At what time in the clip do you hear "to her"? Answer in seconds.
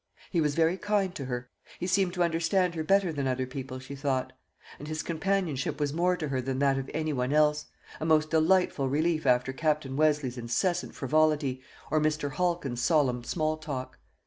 1.13-1.51, 6.17-6.41